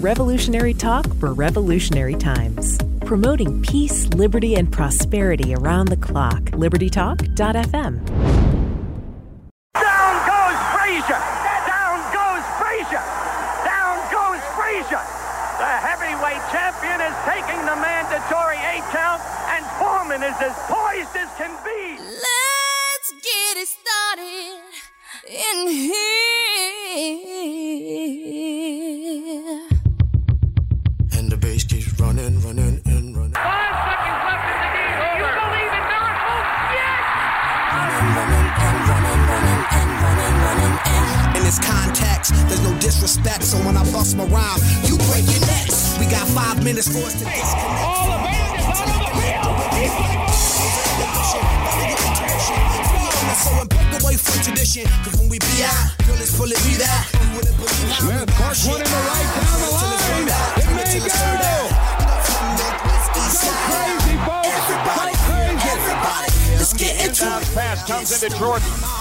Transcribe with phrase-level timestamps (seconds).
[0.00, 2.78] Revolutionary talk for revolutionary times.
[3.00, 6.40] Promoting peace, liberty, and prosperity around the clock.
[6.52, 8.57] LibertyTalk.fm.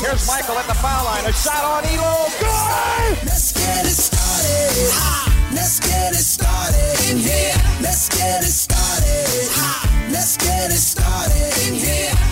[0.08, 1.26] Here's Michael at the foul line.
[1.26, 2.32] A shot on Elo.
[2.40, 3.28] Good!
[3.28, 4.88] Let's get it started.
[4.96, 5.50] Ha!
[5.52, 7.52] Let's get it started in here.
[7.82, 9.52] Let's get it started.
[9.60, 10.08] Ha!
[10.10, 11.47] Let's get it started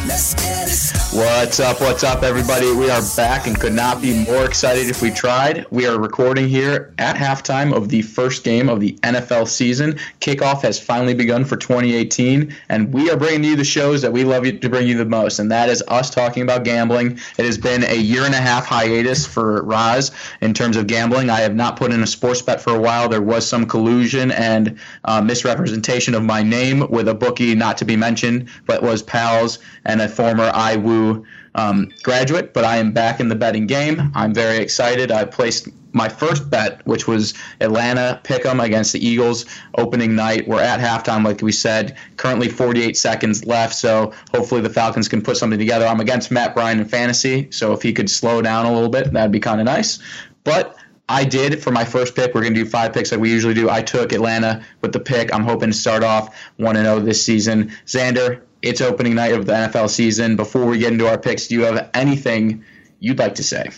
[0.05, 1.81] What's up?
[1.81, 2.71] What's up, everybody?
[2.71, 5.65] We are back and could not be more excited if we tried.
[5.71, 9.93] We are recording here at halftime of the first game of the NFL season.
[10.19, 14.23] Kickoff has finally begun for 2018, and we are bringing you the shows that we
[14.23, 17.19] love to bring you the most, and that is us talking about gambling.
[17.37, 20.11] It has been a year and a half hiatus for Roz
[20.41, 21.31] in terms of gambling.
[21.31, 23.09] I have not put in a sports bet for a while.
[23.09, 27.85] There was some collusion and uh, misrepresentation of my name with a bookie not to
[27.85, 31.23] be mentioned, but was pals and a former IWU
[31.55, 32.53] um, graduate.
[32.53, 34.11] But I am back in the betting game.
[34.15, 35.11] I'm very excited.
[35.11, 39.45] I placed my first bet, which was Atlanta Pick'em against the Eagles
[39.77, 40.45] opening night.
[40.45, 41.97] We're at halftime, like we said.
[42.17, 45.87] Currently 48 seconds left, so hopefully the Falcons can put something together.
[45.87, 49.13] I'm against Matt Bryan in fantasy, so if he could slow down a little bit,
[49.13, 49.99] that'd be kind of nice.
[50.43, 50.75] But
[51.07, 52.33] I did for my first pick.
[52.33, 53.69] We're going to do five picks like we usually do.
[53.69, 55.33] I took Atlanta with the pick.
[55.33, 57.71] I'm hoping to start off 1 0 this season.
[57.85, 60.35] Xander, it's opening night of the NFL season.
[60.35, 62.63] Before we get into our picks, do you have anything
[62.99, 63.69] you'd like to say?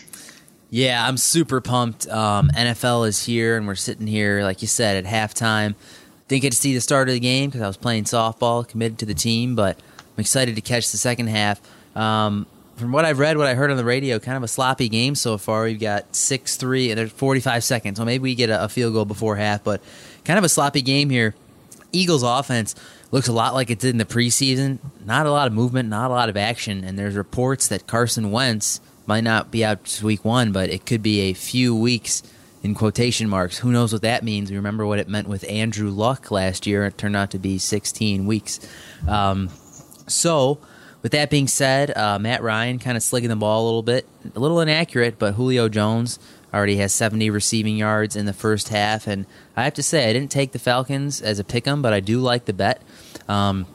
[0.70, 2.08] Yeah, I'm super pumped.
[2.10, 5.76] Um, NFL is here, and we're sitting here, like you said, at halftime.
[6.28, 9.00] Didn't get to see the start of the game because I was playing softball, committed
[9.00, 11.62] to the team, but I'm excited to catch the second half.
[11.96, 12.46] Um,
[12.76, 15.16] from what I've read, what I heard on the radio, kind of a sloppy game
[15.16, 15.64] so far.
[15.64, 18.94] We've got 6 3, and there's 45 seconds, so maybe we get a, a field
[18.94, 19.82] goal before half, but
[20.26, 21.34] kind of a sloppy game here.
[21.94, 22.76] Eagles offense
[23.12, 24.80] looks a lot like it did in the preseason.
[25.06, 28.32] Not a lot of movement, not a lot of action, and there's reports that Carson
[28.32, 32.24] Wentz might not be out week one, but it could be a few weeks
[32.64, 33.60] in quotation marks.
[33.60, 34.50] Who knows what that means?
[34.50, 36.86] We remember what it meant with Andrew Luck last year.
[36.86, 38.60] It turned out to be 16 weeks.
[39.08, 39.50] Um,
[40.08, 40.60] so,
[41.02, 44.06] with that being said, uh, Matt Ryan kind of sligging the ball a little bit,
[44.36, 46.20] a little inaccurate, but Julio Jones
[46.54, 49.08] already has 70 receiving yards in the first half.
[49.08, 49.26] And
[49.56, 52.00] I have to say, I didn't take the Falcons as a pick 'em, but I
[52.00, 52.82] do like the bet.
[53.28, 53.66] Um,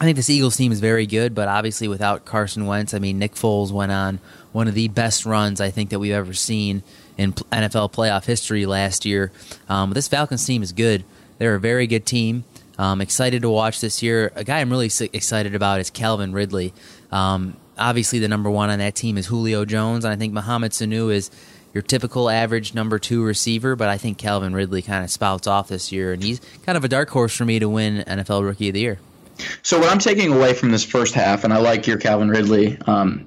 [0.00, 3.18] I think this Eagles team is very good, but obviously without Carson Wentz, I mean,
[3.18, 4.20] Nick Foles went on
[4.52, 6.82] one of the best runs I think that we've ever seen
[7.16, 9.32] in NFL playoff history last year.
[9.68, 11.04] Um, this Falcons team is good.
[11.38, 12.44] They're a very good team.
[12.78, 14.32] Um, excited to watch this year.
[14.34, 16.74] A guy I'm really excited about is Calvin Ridley.
[17.10, 20.72] Um, obviously, the number one on that team is Julio Jones, and I think Mohamed
[20.72, 21.30] Sanu is
[21.76, 25.68] your typical average number two receiver, but I think Calvin Ridley kind of spouts off
[25.68, 28.68] this year, and he's kind of a dark horse for me to win NFL Rookie
[28.68, 28.98] of the Year.
[29.62, 32.78] So what I'm taking away from this first half, and I like your Calvin Ridley
[32.86, 33.26] um,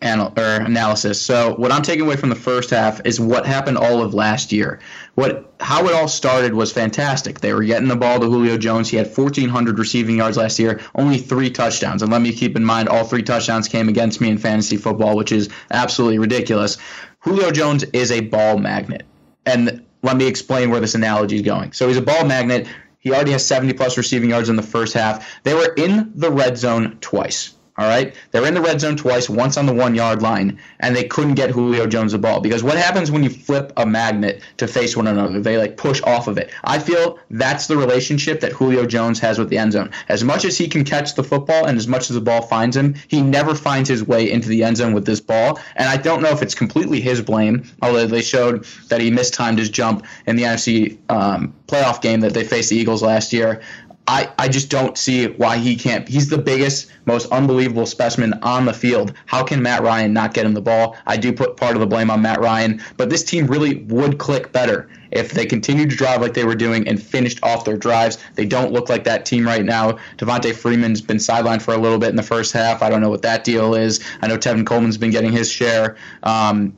[0.00, 1.20] anal- or analysis.
[1.20, 4.52] So what I'm taking away from the first half is what happened all of last
[4.52, 4.80] year.
[5.14, 7.40] What how it all started was fantastic.
[7.40, 8.88] They were getting the ball to Julio Jones.
[8.88, 12.02] He had 1,400 receiving yards last year, only three touchdowns.
[12.02, 15.14] And let me keep in mind, all three touchdowns came against me in fantasy football,
[15.14, 16.78] which is absolutely ridiculous.
[17.22, 19.04] Julio Jones is a ball magnet,
[19.46, 21.72] and let me explain where this analogy is going.
[21.72, 22.66] So he's a ball magnet.
[22.98, 25.42] He already has 70 plus receiving yards in the first half.
[25.44, 27.54] They were in the red zone twice.
[27.78, 30.94] All right, they're in the red zone twice, once on the one yard line, and
[30.94, 34.42] they couldn't get Julio Jones the ball because what happens when you flip a magnet
[34.58, 35.40] to face one another?
[35.40, 36.50] They like push off of it.
[36.64, 39.90] I feel that's the relationship that Julio Jones has with the end zone.
[40.10, 42.76] As much as he can catch the football and as much as the ball finds
[42.76, 45.58] him, he never finds his way into the end zone with this ball.
[45.76, 49.58] And I don't know if it's completely his blame, although they showed that he mistimed
[49.58, 53.62] his jump in the NFC um, playoff game that they faced the Eagles last year.
[54.08, 56.08] I, I just don't see why he can't.
[56.08, 59.14] He's the biggest, most unbelievable specimen on the field.
[59.26, 60.96] How can Matt Ryan not get him the ball?
[61.06, 64.18] I do put part of the blame on Matt Ryan, but this team really would
[64.18, 67.76] click better if they continued to drive like they were doing and finished off their
[67.76, 68.18] drives.
[68.34, 69.98] They don't look like that team right now.
[70.16, 72.82] Devonta Freeman's been sidelined for a little bit in the first half.
[72.82, 74.00] I don't know what that deal is.
[74.20, 75.96] I know Tevin Coleman's been getting his share.
[76.22, 76.76] Um,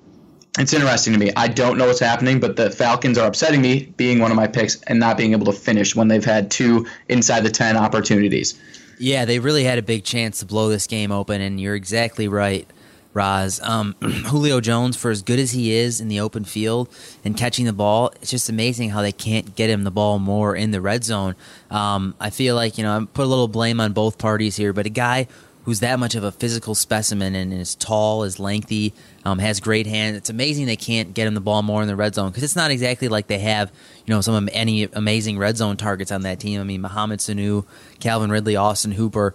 [0.59, 1.33] it's interesting to me.
[1.37, 4.47] I don't know what's happening, but the Falcons are upsetting me being one of my
[4.47, 8.59] picks and not being able to finish when they've had two inside the 10 opportunities.
[8.99, 12.29] Yeah, they really had a big chance to blow this game open, and you're exactly
[12.29, 12.69] right,
[13.13, 13.61] Roz.
[13.63, 16.89] Um, Julio Jones, for as good as he is in the open field
[17.25, 20.55] and catching the ball, it's just amazing how they can't get him the ball more
[20.55, 21.35] in the red zone.
[21.69, 24.73] Um, I feel like, you know, I put a little blame on both parties here,
[24.73, 25.27] but a guy
[25.65, 28.93] who's that much of a physical specimen and is tall, is lengthy,
[29.25, 30.17] um, has great hands.
[30.17, 32.57] It's amazing they can't get him the ball more in the red zone because it's
[32.57, 33.73] not exactly like they have,
[34.05, 36.61] you know, some of any amazing red zone targets on that team.
[36.61, 37.65] I mean, Mohamed Sanu,
[37.99, 39.35] Calvin Ridley, Austin Hooper,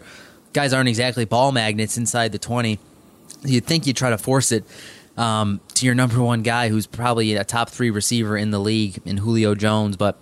[0.54, 2.80] guys aren't exactly ball magnets inside the twenty.
[3.44, 4.66] You'd think you'd try to force it
[5.18, 9.02] um, to your number one guy, who's probably a top three receiver in the league,
[9.06, 10.18] in Julio Jones, but.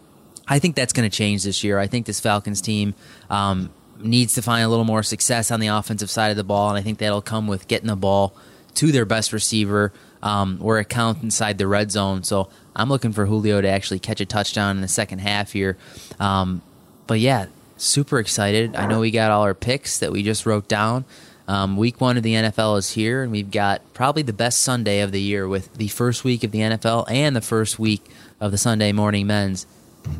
[0.49, 1.77] I think that's going to change this year.
[1.77, 2.95] I think this Falcons team
[3.29, 3.69] um,
[3.99, 6.77] needs to find a little more success on the offensive side of the ball, and
[6.77, 8.35] I think that'll come with getting the ball
[8.75, 9.91] to their best receiver
[10.21, 12.23] um, or it counts inside the red zone.
[12.23, 15.77] So I'm looking for Julio to actually catch a touchdown in the second half here.
[16.19, 16.61] Um,
[17.05, 17.47] but yeah,
[17.77, 18.75] super excited.
[18.75, 21.05] I know we got all our picks that we just wrote down.
[21.47, 24.99] Um, week one of the NFL is here, and we've got probably the best Sunday
[24.99, 28.03] of the year with the first week of the NFL and the first week
[28.41, 29.65] of the Sunday morning men's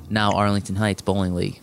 [0.10, 1.60] now Arlington Heights Bowling League.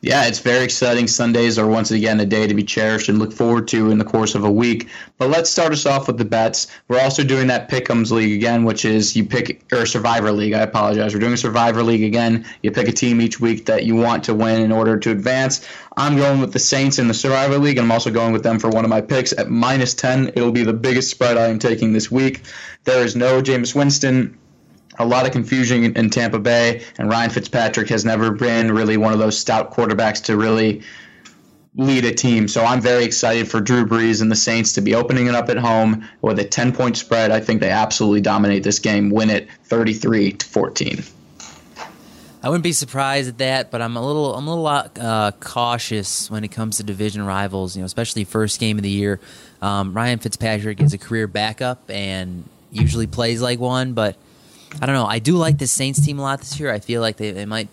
[0.00, 1.08] Yeah, it's very exciting.
[1.08, 4.04] Sundays are once again a day to be cherished and look forward to in the
[4.04, 4.88] course of a week.
[5.18, 6.68] But let's start us off with the bets.
[6.86, 10.52] We're also doing that Pick'ems League again, which is you pick or Survivor League.
[10.52, 11.14] I apologize.
[11.14, 12.46] We're doing a Survivor League again.
[12.62, 15.66] You pick a team each week that you want to win in order to advance.
[15.96, 18.60] I'm going with the Saints in the Survivor League, and I'm also going with them
[18.60, 20.28] for one of my picks at minus 10.
[20.28, 22.44] It'll be the biggest spread I am taking this week.
[22.84, 24.37] There is no Jameis Winston
[24.98, 29.12] a lot of confusion in Tampa Bay, and Ryan Fitzpatrick has never been really one
[29.12, 30.82] of those stout quarterbacks to really
[31.76, 32.48] lead a team.
[32.48, 35.48] So I'm very excited for Drew Brees and the Saints to be opening it up
[35.48, 37.30] at home with a 10 point spread.
[37.30, 41.04] I think they absolutely dominate this game, win it 33 to 14.
[42.40, 46.30] I wouldn't be surprised at that, but I'm a little I'm a little uh, cautious
[46.30, 47.76] when it comes to division rivals.
[47.76, 49.18] You know, especially first game of the year.
[49.60, 54.16] Um, Ryan Fitzpatrick is a career backup and usually plays like one, but
[54.80, 55.06] I don't know.
[55.06, 56.72] I do like the Saints team a lot this year.
[56.72, 57.68] I feel like they, they might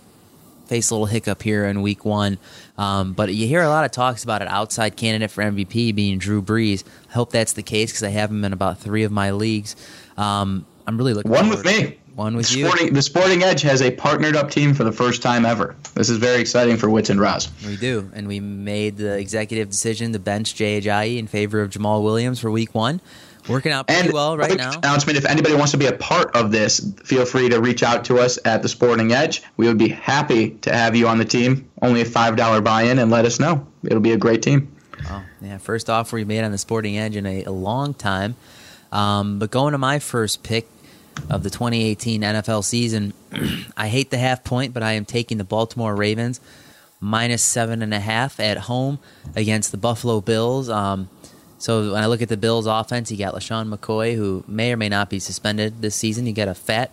[0.68, 2.38] face a little hiccup here in week one.
[2.78, 6.18] Um, but you hear a lot of talks about an outside candidate for MVP being
[6.18, 6.84] Drew Brees.
[7.10, 9.76] I hope that's the case because I have him in about three of my leagues.
[10.18, 11.98] Um, I'm really looking one with me.
[12.16, 12.90] One with the you.
[12.92, 15.76] The Sporting Edge has a partnered up team for the first time ever.
[15.96, 17.50] This is very exciting for Wits and Roz.
[17.68, 21.72] We do, and we made the executive decision to bench Jay Ajayi in favor of
[21.72, 23.02] Jamaal Williams for Week One
[23.48, 24.78] working out pretty and well right now.
[24.78, 28.06] Announcement: If anybody wants to be a part of this, feel free to reach out
[28.06, 29.44] to us at the Sporting Edge.
[29.58, 31.70] We would be happy to have you on the team.
[31.82, 33.68] Only a five dollar buy-in, and let us know.
[33.84, 34.72] It'll be a great team.
[35.10, 38.36] Oh, yeah, first offer we made on the Sporting Edge in a, a long time.
[38.92, 40.68] Um, but going to my first pick
[41.30, 43.14] of the 2018 NFL season,
[43.78, 46.40] I hate the half point, but I am taking the Baltimore Ravens
[47.00, 49.00] minus seven and a half at home
[49.36, 50.70] against the Buffalo Bills.
[50.70, 51.10] Um,
[51.66, 54.78] so when I look at the Bills' offense, you got LeSean McCoy, who may or
[54.78, 56.28] may not be suspended this season.
[56.28, 56.92] You got a fat,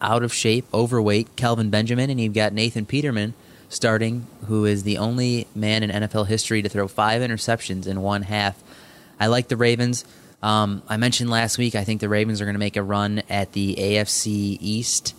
[0.00, 3.34] out of shape, overweight Kelvin Benjamin, and you've got Nathan Peterman
[3.68, 8.22] starting, who is the only man in NFL history to throw five interceptions in one
[8.22, 8.62] half.
[9.18, 10.04] I like the Ravens.
[10.44, 13.20] Um, I mentioned last week, I think the Ravens are going to make a run
[13.28, 15.12] at the AFC East,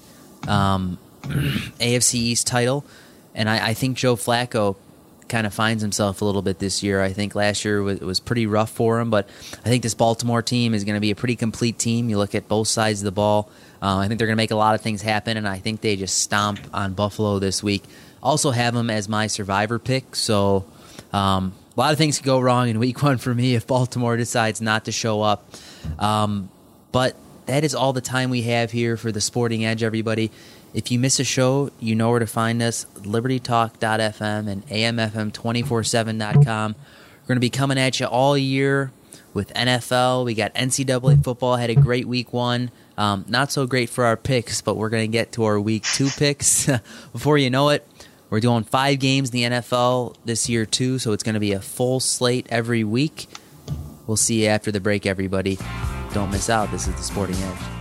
[0.48, 2.86] um, AFC East title,
[3.34, 4.78] and I, I think Joe Flacco
[5.28, 7.02] kind of finds himself a little bit this year.
[7.02, 9.28] I think last year was, was pretty rough for him, but
[9.64, 12.10] I think this Baltimore team is going to be a pretty complete team.
[12.10, 13.50] You look at both sides of the ball.
[13.82, 15.82] Uh, I think they're going to make a lot of things happen, and I think
[15.82, 17.84] they just stomp on Buffalo this week.
[18.24, 20.66] Also have them as my survivor pick, so
[21.14, 24.18] um, a lot of things could go wrong in week one for me if Baltimore
[24.18, 25.48] decides not to show up.
[26.00, 26.50] Um,
[26.92, 27.16] but
[27.46, 30.32] that is all the time we have here for the Sporting Edge, everybody.
[30.76, 36.76] If you miss a show, you know where to find us libertytalk.fm and amfm247.com.
[36.76, 38.92] We're going to be coming at you all year
[39.34, 40.26] with NFL.
[40.26, 42.72] We got NCAA football, had a great week one.
[42.98, 45.84] Um, not so great for our picks, but we're going to get to our week
[45.84, 46.66] two picks.
[47.14, 47.88] Before you know it,
[48.30, 51.54] we're doing five games in the NFL this year, too, so it's going to be
[51.54, 53.28] a full slate every week.
[54.08, 55.58] We'll see you after the break, everybody.
[56.14, 56.70] Don't miss out.
[56.72, 57.75] This is the Sporting Edge.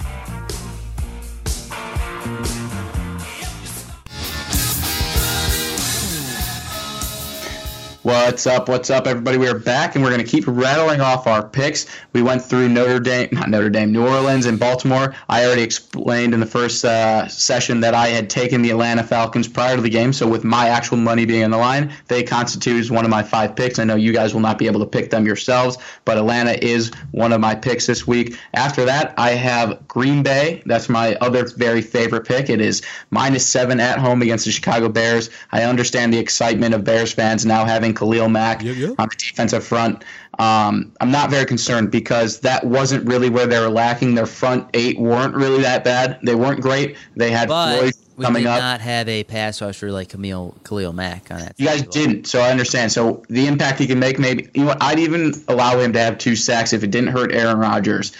[8.04, 8.68] What's up?
[8.68, 9.38] What's up, everybody?
[9.38, 11.86] We are back, and we're going to keep rattling off our picks.
[12.12, 15.14] We went through Notre Dame, not Notre Dame, New Orleans and Baltimore.
[15.30, 19.48] I already explained in the first uh, session that I had taken the Atlanta Falcons
[19.48, 20.12] prior to the game.
[20.12, 23.56] So, with my actual money being on the line, they constitute one of my five
[23.56, 23.78] picks.
[23.78, 26.92] I know you guys will not be able to pick them yourselves, but Atlanta is
[27.12, 28.36] one of my picks this week.
[28.52, 30.62] After that, I have Green Bay.
[30.66, 32.50] That's my other very favorite pick.
[32.50, 35.30] It is minus seven at home against the Chicago Bears.
[35.52, 38.94] I understand the excitement of Bears fans now having Khalil Mack Yep, yep.
[38.98, 40.04] on the defensive front.
[40.38, 44.14] Um, I'm not very concerned because that wasn't really where they were lacking.
[44.14, 46.18] Their front eight weren't really that bad.
[46.24, 46.96] They weren't great.
[47.16, 48.60] They had But Floyd we coming did up.
[48.60, 51.54] not have a pass rusher like Camille Khalil Mack on that.
[51.56, 52.06] You guys side of the ball.
[52.06, 52.92] didn't, so I understand.
[52.92, 56.18] So the impact he can make, maybe you know, I'd even allow him to have
[56.18, 58.12] two sacks if it didn't hurt Aaron Rodgers.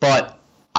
[0.00, 0.34] But I-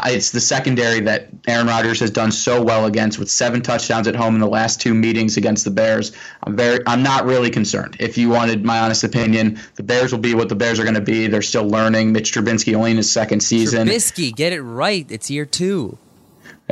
[0.06, 4.16] it's the secondary that Aaron Rodgers has done so well against, with seven touchdowns at
[4.16, 6.12] home in the last two meetings against the Bears.
[6.44, 7.98] I'm very, I'm not really concerned.
[8.00, 10.96] If you wanted my honest opinion, the Bears will be what the Bears are going
[10.96, 11.28] to be.
[11.28, 12.12] They're still learning.
[12.12, 13.88] Mitch Trubisky only in his second season.
[13.88, 15.06] Trubisky, get it right.
[15.10, 15.98] It's year two.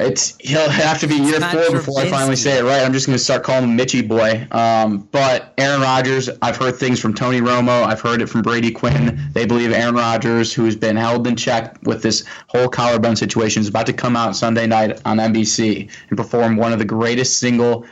[0.01, 2.81] It's he'll have to be year four before I finally say it right.
[2.81, 4.47] I'm just going to start calling him Mitchy Boy.
[4.51, 7.83] Um, but Aaron Rodgers, I've heard things from Tony Romo.
[7.83, 9.19] I've heard it from Brady Quinn.
[9.33, 13.67] They believe Aaron Rodgers, who's been held in check with this whole collarbone situation, is
[13.67, 17.85] about to come out Sunday night on NBC and perform one of the greatest single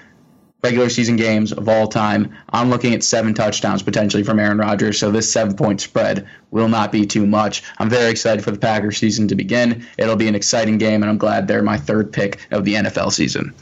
[0.62, 2.36] regular season games of all time.
[2.50, 6.68] I'm looking at seven touchdowns potentially from Aaron Rodgers, so this seven point spread will
[6.68, 7.64] not be too much.
[7.78, 9.86] I'm very excited for the Packers season to begin.
[9.98, 13.12] It'll be an exciting game, and I'm glad they're my third pick of the NFL
[13.12, 13.54] season.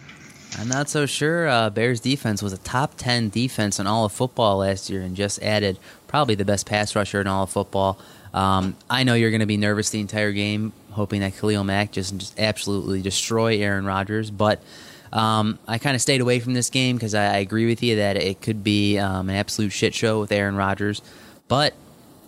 [0.58, 1.48] I'm not so sure.
[1.48, 5.16] Uh, Bears defense was a top 10 defense in all of football last year and
[5.16, 5.77] just added
[6.08, 8.00] probably the best pass rusher in all of football.
[8.34, 11.92] Um, I know you're going to be nervous the entire game, hoping that Khalil Mack
[11.92, 14.32] just, just absolutely destroy Aaron Rodgers.
[14.32, 14.63] But
[15.12, 17.98] um, I kind of stayed away from this game because I, I agree with you
[17.98, 21.02] that it could be um, an absolute shit show with Aaron Rodgers.
[21.48, 21.74] But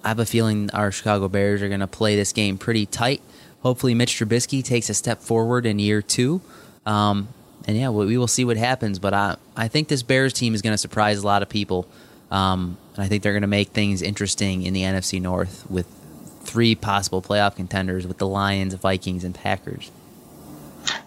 [0.04, 3.22] I have a feeling our Chicago Bears are going to play this game pretty tight.
[3.62, 6.42] Hopefully, Mitch Trubisky takes a step forward in year two.
[6.86, 7.28] Um,
[7.68, 9.00] and yeah, we, we will see what happens.
[9.00, 11.88] But I, I think this Bears team is going to surprise a lot of people.
[12.32, 15.88] Um, and I think they're going to make things interesting in the NFC North with
[16.42, 19.92] three possible playoff contenders with the Lions, Vikings, and Packers.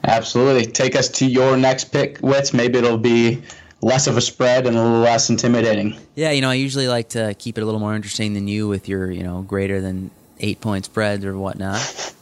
[0.05, 0.67] Absolutely.
[0.67, 2.53] Take us to your next pick, Wits.
[2.53, 3.43] Maybe it'll be
[3.81, 5.97] less of a spread and a little less intimidating.
[6.15, 8.69] Yeah, you know, I usually like to keep it a little more interesting than you
[8.69, 10.11] with your, you know, greater than
[10.41, 12.15] eight point spreads or whatnot.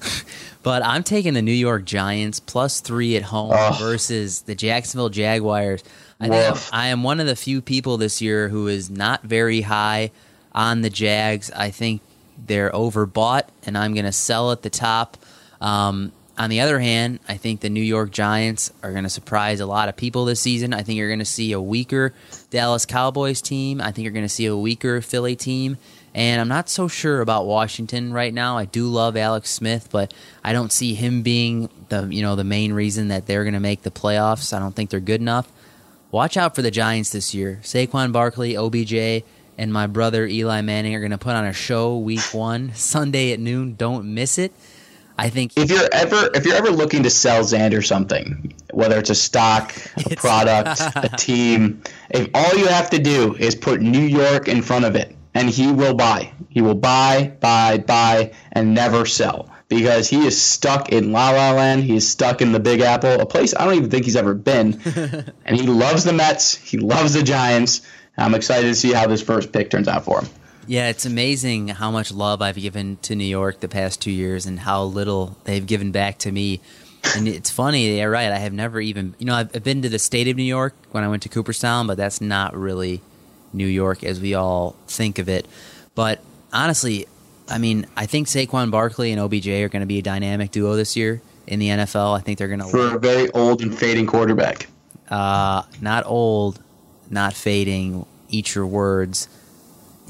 [0.62, 3.78] but I'm taking the New York Giants plus three at home Ugh.
[3.78, 5.84] versus the Jacksonville Jaguars.
[6.20, 9.62] I think I am one of the few people this year who is not very
[9.62, 10.10] high
[10.52, 11.50] on the Jags.
[11.50, 12.02] I think
[12.46, 15.16] they're overbought, and I'm going to sell at the top.
[15.62, 19.60] Um, on the other hand, I think the New York Giants are going to surprise
[19.60, 20.72] a lot of people this season.
[20.72, 22.14] I think you're going to see a weaker
[22.48, 23.78] Dallas Cowboys team.
[23.78, 25.76] I think you're going to see a weaker Philly team.
[26.14, 28.56] And I'm not so sure about Washington right now.
[28.56, 32.44] I do love Alex Smith, but I don't see him being the you know the
[32.44, 34.54] main reason that they're going to make the playoffs.
[34.54, 35.52] I don't think they're good enough.
[36.10, 37.60] Watch out for the Giants this year.
[37.62, 39.24] Saquon Barkley, OBJ,
[39.58, 43.32] and my brother Eli Manning are going to put on a show week one, Sunday
[43.32, 43.74] at noon.
[43.74, 44.54] Don't miss it.
[45.20, 49.10] I think If you're ever if you're ever looking to sell Xander something, whether it's
[49.10, 54.00] a stock, a product, a team, if all you have to do is put New
[54.00, 56.32] York in front of it, and he will buy.
[56.48, 61.52] He will buy, buy, buy, and never sell because he is stuck in La La
[61.52, 61.84] Land.
[61.84, 64.32] He is stuck in the Big Apple, a place I don't even think he's ever
[64.32, 64.80] been,
[65.44, 66.54] and he loves the Mets.
[66.54, 67.82] He loves the Giants.
[68.16, 70.30] I'm excited to see how this first pick turns out for him.
[70.70, 74.46] Yeah, it's amazing how much love I've given to New York the past two years
[74.46, 76.60] and how little they've given back to me.
[77.16, 78.30] And it's funny, they're right.
[78.30, 80.74] I have never even, you know, I've, I've been to the state of New York
[80.92, 83.00] when I went to Cooperstown, but that's not really
[83.52, 85.44] New York as we all think of it.
[85.96, 86.22] But
[86.52, 87.08] honestly,
[87.48, 90.76] I mean, I think Saquon Barkley and OBJ are going to be a dynamic duo
[90.76, 92.16] this year in the NFL.
[92.16, 94.68] I think they're going to For a very old and fading quarterback.
[95.08, 96.62] uh, not old,
[97.10, 98.06] not fading.
[98.28, 99.28] Eat your words.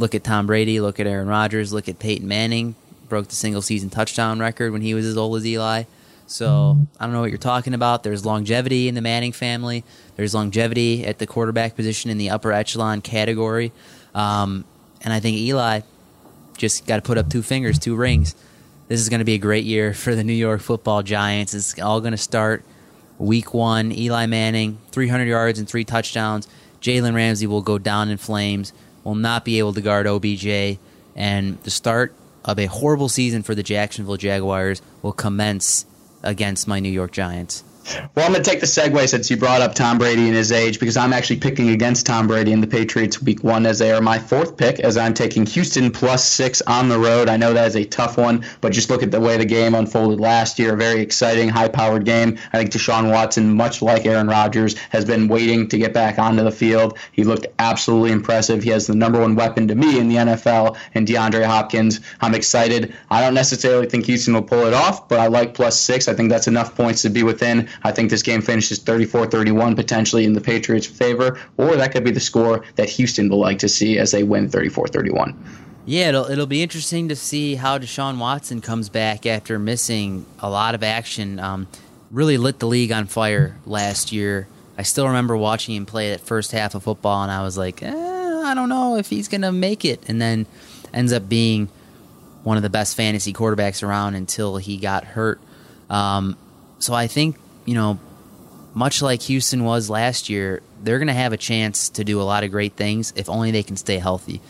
[0.00, 0.80] Look at Tom Brady.
[0.80, 1.72] Look at Aaron Rodgers.
[1.74, 2.74] Look at Peyton Manning.
[3.10, 5.84] Broke the single season touchdown record when he was as old as Eli.
[6.26, 8.02] So I don't know what you're talking about.
[8.02, 9.84] There's longevity in the Manning family.
[10.16, 13.72] There's longevity at the quarterback position in the upper echelon category.
[14.14, 14.64] Um,
[15.02, 15.80] and I think Eli
[16.56, 18.34] just got to put up two fingers, two rings.
[18.88, 21.52] This is going to be a great year for the New York Football Giants.
[21.52, 22.64] It's all going to start
[23.18, 23.92] week one.
[23.92, 26.48] Eli Manning, 300 yards and three touchdowns.
[26.80, 28.72] Jalen Ramsey will go down in flames.
[29.04, 30.78] Will not be able to guard OBJ,
[31.16, 32.14] and the start
[32.44, 35.86] of a horrible season for the Jacksonville Jaguars will commence
[36.22, 37.64] against my New York Giants.
[38.14, 40.52] Well, I'm going to take the segue since you brought up Tom Brady and his
[40.52, 43.90] age because I'm actually picking against Tom Brady and the Patriots week one as they
[43.90, 47.28] are my fourth pick as I'm taking Houston plus six on the road.
[47.28, 49.74] I know that is a tough one, but just look at the way the game
[49.74, 50.74] unfolded last year.
[50.74, 52.38] A very exciting, high powered game.
[52.52, 56.44] I think Deshaun Watson, much like Aaron Rodgers, has been waiting to get back onto
[56.44, 56.98] the field.
[57.12, 58.62] He looked absolutely impressive.
[58.62, 62.00] He has the number one weapon to me in the NFL and DeAndre Hopkins.
[62.20, 62.94] I'm excited.
[63.10, 66.08] I don't necessarily think Houston will pull it off, but I like plus six.
[66.08, 67.68] I think that's enough points to be within.
[67.82, 72.04] I think this game finishes 34 31 potentially in the Patriots' favor, or that could
[72.04, 75.36] be the score that Houston will like to see as they win 34 31.
[75.86, 80.50] Yeah, it'll, it'll be interesting to see how Deshaun Watson comes back after missing a
[80.50, 81.40] lot of action.
[81.40, 81.66] Um,
[82.10, 84.46] really lit the league on fire last year.
[84.76, 87.82] I still remember watching him play that first half of football, and I was like,
[87.82, 90.02] eh, I don't know if he's going to make it.
[90.08, 90.46] And then
[90.92, 91.68] ends up being
[92.42, 95.40] one of the best fantasy quarterbacks around until he got hurt.
[95.88, 96.36] Um,
[96.78, 97.36] so I think,
[97.70, 98.00] you know,
[98.74, 102.24] much like Houston was last year, they're going to have a chance to do a
[102.24, 104.40] lot of great things if only they can stay healthy.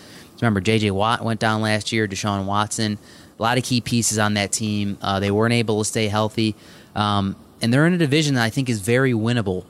[0.41, 0.93] Remember, J.J.
[0.93, 2.97] Watt went down last year, Deshaun Watson,
[3.39, 4.97] a lot of key pieces on that team.
[5.03, 6.55] Uh, they weren't able to stay healthy.
[6.95, 9.67] Um, and they're in a division that I think is very winnable.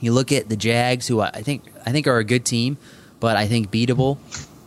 [0.00, 2.78] You look at the Jags, who I think I think are a good team,
[3.20, 4.16] but I think beatable.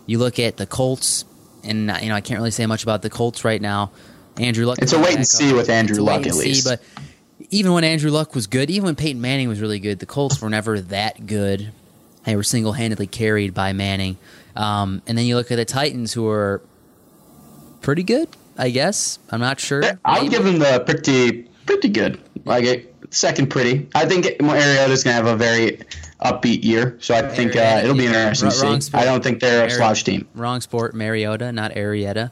[0.05, 1.25] You look at the Colts,
[1.63, 3.91] and you know I can't really say much about the Colts right now.
[4.37, 4.77] Andrew Luck.
[4.81, 6.65] It's a wait and see with Andrew Luck at least.
[6.65, 6.81] But
[7.51, 10.41] even when Andrew Luck was good, even when Peyton Manning was really good, the Colts
[10.41, 11.71] were never that good.
[12.25, 14.17] They were single handedly carried by Manning.
[14.55, 16.61] Um, and then you look at the Titans, who are
[17.81, 19.19] pretty good, I guess.
[19.31, 19.83] I'm not sure.
[20.05, 22.19] I would give them the pretty pretty good.
[22.45, 23.87] Like second pretty.
[23.95, 25.81] I think Mariota's gonna have a very
[26.21, 28.97] upbeat year, so I think uh, it'll be interesting to see.
[28.97, 30.27] I don't think they're a slouch team.
[30.35, 32.31] Wrong sport, Mariota, not Arietta.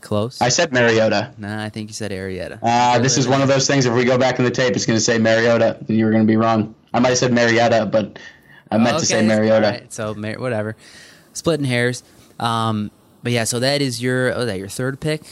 [0.00, 0.40] Close.
[0.40, 1.32] I said Mariota.
[1.38, 2.58] Nah, I think you said Arietta.
[2.62, 3.86] Uh, this is one of those things.
[3.86, 5.78] If we go back in the tape, it's going to say Mariota.
[5.88, 6.74] You were going to be wrong.
[6.94, 8.18] I might have said Marietta, but
[8.70, 8.98] I meant okay.
[8.98, 9.66] to say Mariota.
[9.66, 9.92] Right.
[9.92, 10.76] So whatever.
[11.32, 12.02] Splitting hairs.
[12.38, 12.90] Um,
[13.22, 15.22] but yeah, so that is your oh, that your third pick.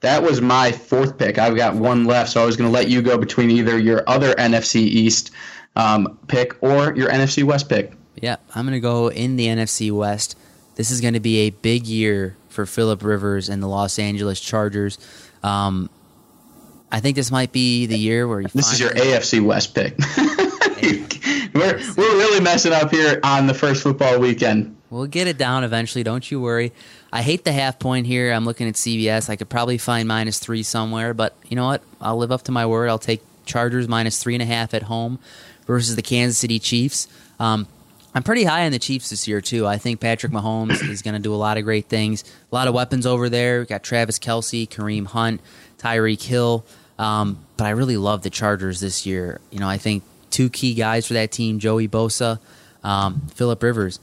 [0.00, 1.38] That was my fourth pick.
[1.38, 4.02] I've got one left, so I was going to let you go between either your
[4.08, 5.30] other NFC East
[5.76, 7.92] um, pick or your NFC West pick.
[8.16, 10.36] Yeah, I'm going to go in the NFC West.
[10.74, 14.40] This is going to be a big year for Philip Rivers and the Los Angeles
[14.40, 14.98] Chargers.
[15.42, 15.90] Um,
[16.90, 19.96] I think this might be the year where this is your AFC West pick.
[21.54, 24.76] we're we're really messing up here on the first football weekend.
[24.90, 26.04] We'll get it down eventually.
[26.04, 26.72] Don't you worry.
[27.12, 28.32] I hate the half point here.
[28.32, 29.30] I'm looking at CBS.
[29.30, 31.82] I could probably find minus three somewhere, but you know what?
[32.00, 32.88] I'll live up to my word.
[32.88, 35.18] I'll take Chargers minus three and a half at home
[35.66, 37.08] versus the Kansas City Chiefs.
[37.40, 37.68] Um,
[38.14, 39.66] I'm pretty high on the Chiefs this year too.
[39.66, 42.24] I think Patrick Mahomes is going to do a lot of great things.
[42.50, 43.60] A lot of weapons over there.
[43.60, 45.40] We've got Travis Kelce, Kareem Hunt,
[45.78, 46.64] Tyreek Hill.
[46.98, 49.40] Um, but I really love the Chargers this year.
[49.50, 52.38] You know, I think two key guys for that team: Joey Bosa,
[52.84, 53.98] um, Philip Rivers.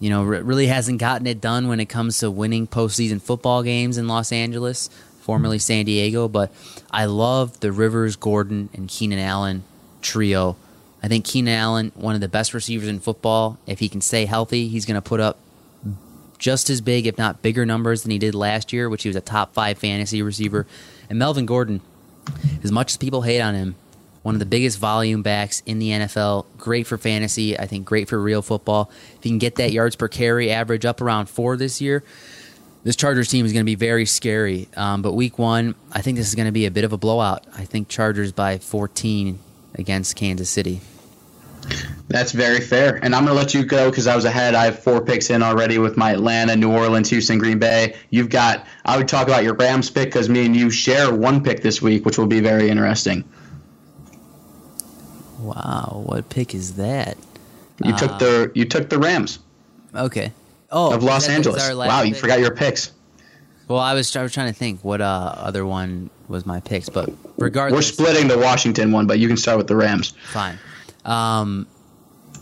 [0.00, 3.96] You know, really hasn't gotten it done when it comes to winning postseason football games
[3.96, 4.90] in Los Angeles,
[5.20, 6.26] formerly San Diego.
[6.26, 6.52] But
[6.90, 9.62] I love the Rivers, Gordon, and Keenan Allen
[10.02, 10.56] trio
[11.04, 14.24] I think Keenan Allen, one of the best receivers in football, if he can stay
[14.24, 15.38] healthy, he's going to put up
[16.38, 19.16] just as big, if not bigger, numbers than he did last year, which he was
[19.16, 20.66] a top five fantasy receiver.
[21.10, 21.82] And Melvin Gordon,
[22.62, 23.74] as much as people hate on him,
[24.22, 26.46] one of the biggest volume backs in the NFL.
[26.56, 27.58] Great for fantasy.
[27.58, 28.90] I think great for real football.
[29.18, 32.02] If you can get that yards per carry average up around four this year,
[32.82, 34.68] this Chargers team is going to be very scary.
[34.74, 36.96] Um, but week one, I think this is going to be a bit of a
[36.96, 37.44] blowout.
[37.54, 39.38] I think Chargers by 14
[39.74, 40.80] against Kansas City.
[42.08, 42.96] That's very fair.
[43.02, 44.54] And I'm going to let you go because I was ahead.
[44.54, 47.96] I have four picks in already with my Atlanta, New Orleans, Houston, Green Bay.
[48.10, 51.42] You've got, I would talk about your Rams pick because me and you share one
[51.42, 53.24] pick this week, which will be very interesting.
[55.40, 57.18] Wow, what pick is that?
[57.82, 59.40] You uh, took the you took the Rams.
[59.94, 60.32] Okay.
[60.70, 61.70] Oh, of Los Angeles.
[61.74, 62.92] Wow, you forgot your picks.
[63.68, 66.88] Well, I was I was trying to think what uh, other one was my picks,
[66.88, 70.14] but regardless, we're splitting the Washington one, but you can start with the Rams.
[70.32, 70.58] Fine.
[71.04, 71.66] Um,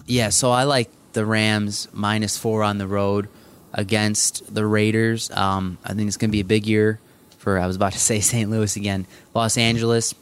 [0.07, 3.29] yeah, so I like the Rams minus four on the road
[3.73, 5.31] against the Raiders.
[5.31, 7.01] Um, I think it's going to be a big year
[7.39, 8.51] for, I was about to say St.
[8.51, 10.15] Louis again, Los Angeles.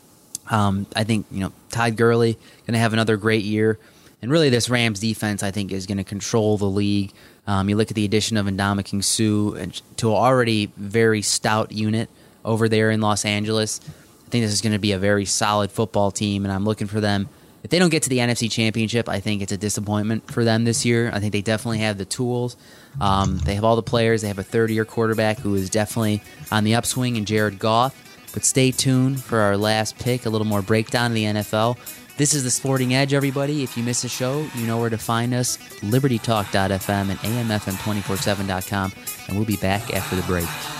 [0.51, 2.35] Um, I think, you know, Todd Gurley
[2.67, 3.79] going to have another great year.
[4.23, 7.13] And really, this Rams defense, I think, is going to control the league.
[7.47, 12.11] Um, you look at the addition of Ndamukong and to an already very stout unit
[12.45, 13.81] over there in Los Angeles.
[14.27, 16.87] I think this is going to be a very solid football team, and I'm looking
[16.87, 17.29] for them
[17.63, 20.65] if they don't get to the NFC Championship, I think it's a disappointment for them
[20.65, 21.11] this year.
[21.13, 22.57] I think they definitely have the tools.
[23.01, 24.23] Um, they have all the players.
[24.23, 27.95] They have a third-year quarterback who is definitely on the upswing in Jared Goff.
[28.33, 31.79] But stay tuned for our last pick, a little more breakdown of the NFL.
[32.17, 33.63] This is the Sporting Edge, everybody.
[33.63, 38.93] If you miss a show, you know where to find us libertytalk.fm and amfm247.com.
[39.29, 40.80] And we'll be back after the break.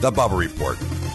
[0.00, 1.05] The Bubba Report.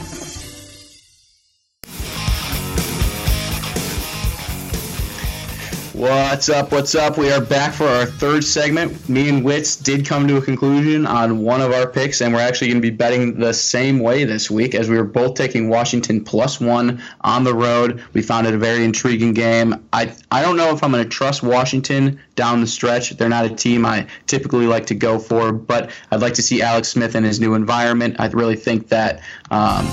[6.01, 6.71] What's up?
[6.71, 7.19] What's up?
[7.19, 9.07] We are back for our third segment.
[9.07, 12.39] Me and Wits did come to a conclusion on one of our picks, and we're
[12.39, 15.69] actually going to be betting the same way this week as we were both taking
[15.69, 18.03] Washington plus one on the road.
[18.13, 19.75] We found it a very intriguing game.
[19.93, 23.11] I, I don't know if I'm going to trust Washington down the stretch.
[23.11, 26.63] They're not a team I typically like to go for, but I'd like to see
[26.63, 28.15] Alex Smith in his new environment.
[28.17, 29.21] I really think that.
[29.51, 29.85] Um,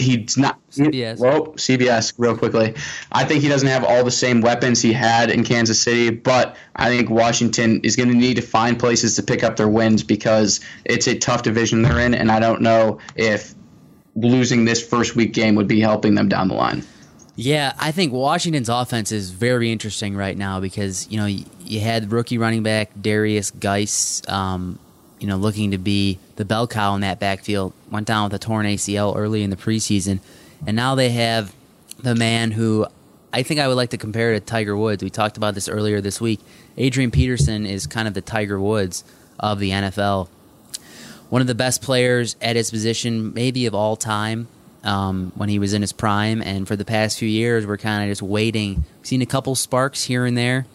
[0.00, 1.18] he's not CBS.
[1.18, 2.74] Well, CBS, real quickly.
[3.12, 6.56] I think he doesn't have all the same weapons he had in Kansas City, but
[6.76, 10.02] I think Washington is going to need to find places to pick up their wins
[10.02, 13.54] because it's a tough division they're in, and I don't know if
[14.14, 16.84] losing this first week game would be helping them down the line.
[17.36, 22.12] Yeah, I think Washington's offense is very interesting right now because you know you had
[22.12, 24.78] rookie running back Derrius Guice, um,
[25.18, 27.72] you know, looking to be the bell cow in that backfield.
[27.90, 30.20] Went down with a torn ACL early in the preseason,
[30.66, 31.54] and now they have
[31.98, 32.86] the man who
[33.32, 35.02] I think I would like to compare to Tiger Woods.
[35.02, 36.40] We talked about this earlier this week.
[36.76, 39.04] Adrian Peterson is kind of the Tiger Woods
[39.38, 40.28] of the NFL.
[41.28, 44.48] One of the best players at his position, maybe of all time,
[44.82, 46.42] um, when he was in his prime.
[46.42, 48.84] And for the past few years, we're kind of just waiting.
[48.98, 50.66] We've seen a couple sparks here and there,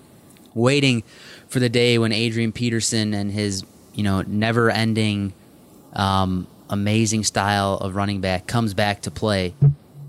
[0.53, 1.03] waiting
[1.49, 5.33] for the day when Adrian Peterson and his you know never-ending,
[5.93, 9.53] um, amazing style of running back comes back to play.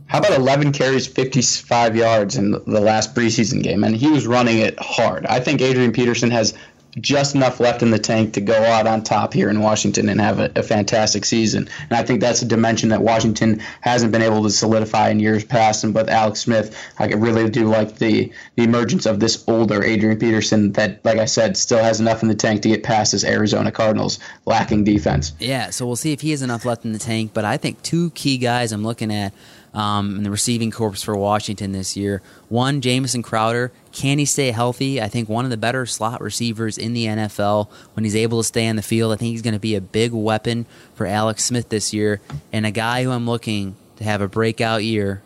[0.07, 3.83] How about 11 carries, 55 yards in the last preseason game?
[3.83, 5.27] And he was running it hard.
[5.27, 6.55] I think Adrian Peterson has
[7.01, 10.21] just enough left in the tank to go out on top here in Washington and
[10.21, 11.69] have a, a, fantastic season.
[11.91, 15.45] And I think that's a dimension that Washington hasn't been able to solidify in years
[15.45, 15.85] past.
[15.85, 20.19] And with Alex Smith, I really do like the, the emergence of this older Adrian
[20.19, 23.25] Peterson that, like I said, still has enough in the tank to get past this
[23.25, 25.35] Arizona Cardinals lacking defense.
[25.39, 27.33] Yeah, so we'll see if he has enough left in the tank.
[27.35, 29.35] But I think two key guys I'm looking at
[29.77, 32.23] um, in the receiving corps for Washington this year.
[32.49, 33.71] One, Jamison Crowder.
[33.93, 35.03] Can he stay healthy?
[35.03, 38.45] I think one of the better slot receivers in the NFL when he's able to
[38.45, 39.13] stay on the field.
[39.13, 42.23] I think he's going to be a big weapon for Alex Smith this year.
[42.53, 45.23] And a guy who I'm looking to have a breakout year,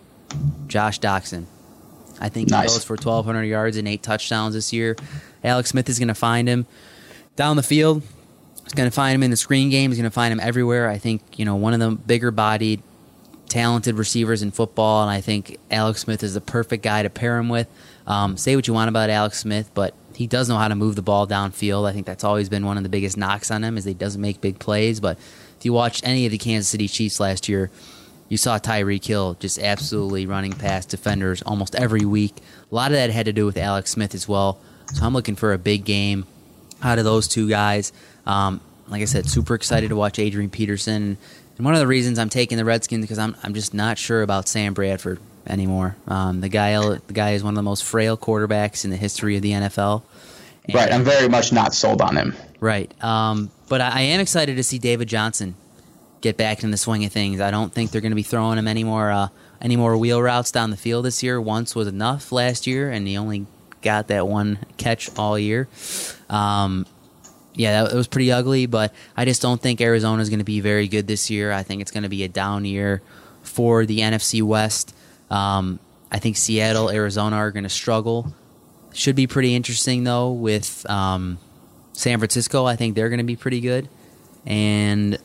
[0.66, 1.44] Josh Doctson.
[2.20, 2.70] I think nice.
[2.70, 4.96] he goes for 1,200 yards and eight touchdowns this year.
[5.44, 6.66] Alex Smith is going to find him
[7.36, 8.02] down the field.
[8.64, 9.90] He's going to find him in the screen game.
[9.90, 10.88] He's going to find him everywhere.
[10.88, 12.82] I think, you know, one of the bigger bodied,
[13.50, 17.36] talented receivers in football, and I think Alex Smith is the perfect guy to pair
[17.36, 17.68] him with.
[18.06, 20.96] Um, say what you want about Alex Smith, but he does know how to move
[20.96, 21.88] the ball downfield.
[21.88, 24.20] I think that's always been one of the biggest knocks on him is he doesn't
[24.20, 25.00] make big plays.
[25.00, 25.18] But
[25.58, 27.70] if you watched any of the Kansas City Chiefs last year,
[28.28, 32.34] you saw Tyreek Hill just absolutely running past defenders almost every week.
[32.70, 34.60] A lot of that had to do with Alex Smith as well.
[34.94, 36.26] So I'm looking for a big game
[36.82, 37.92] out of those two guys.
[38.26, 41.16] Um, like I said, super excited to watch Adrian Peterson.
[41.60, 44.22] And one of the reasons I'm taking the Redskins because I'm I'm just not sure
[44.22, 45.94] about Sam Bradford anymore.
[46.08, 49.36] Um, the guy the guy is one of the most frail quarterbacks in the history
[49.36, 50.02] of the NFL.
[50.64, 52.34] And, right, I'm very much not sold on him.
[52.60, 55.54] Right, um, but I, I am excited to see David Johnson
[56.22, 57.42] get back in the swing of things.
[57.42, 59.28] I don't think they're going to be throwing him any more uh,
[59.60, 61.38] any more wheel routes down the field this year.
[61.38, 63.44] Once was enough last year, and he only
[63.82, 65.68] got that one catch all year.
[66.30, 66.86] Um,
[67.54, 70.60] yeah, that, was pretty ugly, but I just don't think Arizona is going to be
[70.60, 71.52] very good this year.
[71.52, 73.02] I think it's going to be a down year
[73.42, 74.94] for the NFC West.
[75.30, 75.78] Um,
[76.10, 78.34] I think Seattle, Arizona are going to struggle.
[78.92, 81.38] Should be pretty interesting though with um,
[81.92, 82.64] San Francisco.
[82.64, 83.88] I think they're going to be pretty good,
[84.44, 85.16] and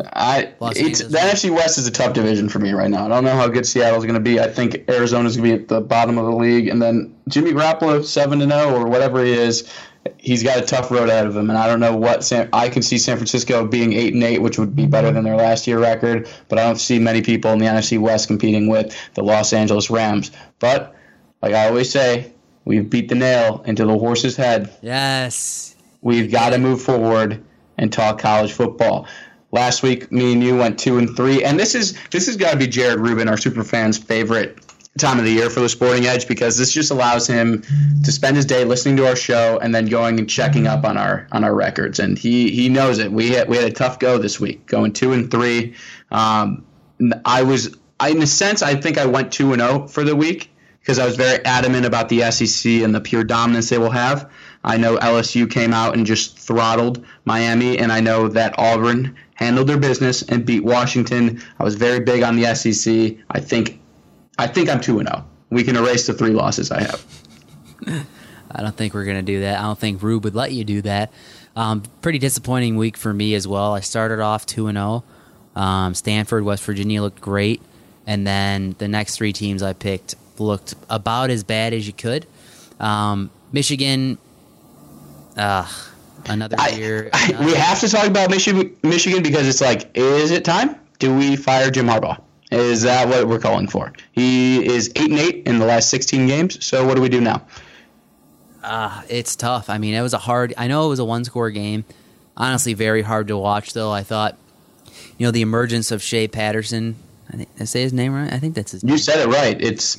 [0.00, 3.04] I it's the NFC West is a tough division for me right now.
[3.04, 4.40] I don't know how good Seattle's going to be.
[4.40, 7.52] I think Arizona's going to be at the bottom of the league, and then Jimmy
[7.52, 9.70] Garoppolo seven to oh, zero or whatever he is.
[10.18, 12.68] He's got a tough road ahead of him, and I don't know what San, I
[12.68, 15.66] can see San Francisco being eight and eight, which would be better than their last
[15.66, 16.28] year record.
[16.48, 19.90] But I don't see many people in the NFC West competing with the Los Angeles
[19.90, 20.32] Rams.
[20.58, 20.94] But
[21.40, 22.32] like I always say,
[22.64, 24.76] we've beat the nail into the horse's head.
[24.82, 27.42] Yes, we've got to move forward
[27.78, 29.06] and talk college football.
[29.54, 32.50] Last week, me and you went two and three, and this is this has got
[32.50, 34.58] to be Jared Rubin, our super fans' favorite
[34.98, 37.62] time of the year for the Sporting Edge because this just allows him
[38.02, 40.96] to spend his day listening to our show and then going and checking up on
[40.96, 42.00] our on our records.
[42.00, 43.12] And he he knows it.
[43.12, 45.76] We had we had a tough go this week, going two and three.
[46.10, 46.66] Um,
[47.24, 50.02] I was I, in a sense I think I went two and zero oh for
[50.02, 53.78] the week because I was very adamant about the SEC and the pure dominance they
[53.78, 54.28] will have.
[54.64, 59.68] I know LSU came out and just throttled Miami, and I know that Auburn handled
[59.68, 61.42] their business and beat Washington.
[61.58, 63.16] I was very big on the SEC.
[63.30, 63.80] I think,
[64.38, 65.24] I think I'm two and zero.
[65.24, 65.30] Oh.
[65.50, 67.04] We can erase the three losses I have.
[68.50, 69.58] I don't think we're gonna do that.
[69.58, 71.12] I don't think Rube would let you do that.
[71.56, 73.74] Um, pretty disappointing week for me as well.
[73.74, 75.04] I started off two and zero.
[75.56, 75.60] Oh.
[75.60, 77.62] Um, Stanford, West Virginia looked great,
[78.06, 82.26] and then the next three teams I picked looked about as bad as you could.
[82.80, 84.18] Um, Michigan,
[85.36, 85.70] uh,
[86.26, 87.10] another I, year.
[87.12, 90.76] I, another we have to talk about Michigan, Michigan because it's like, is it time?
[90.98, 92.20] Do we fire Jim Harbaugh?
[92.50, 93.92] Is that what we're calling for?
[94.12, 96.64] He is eight and eight in the last sixteen games.
[96.64, 97.42] So what do we do now?
[98.62, 99.68] Uh, it's tough.
[99.68, 100.54] I mean, it was a hard.
[100.56, 101.84] I know it was a one score game.
[102.36, 103.72] Honestly, very hard to watch.
[103.72, 104.36] Though I thought,
[105.18, 106.96] you know, the emergence of Shea Patterson.
[107.32, 108.32] I think I say his name right.
[108.32, 108.82] I think that's his.
[108.82, 108.98] You name.
[108.98, 109.60] said it right.
[109.60, 109.98] It's